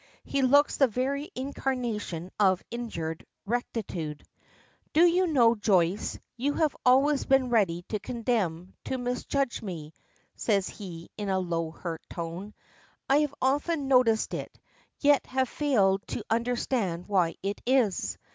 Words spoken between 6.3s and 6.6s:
you